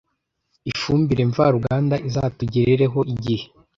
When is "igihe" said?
3.13-3.45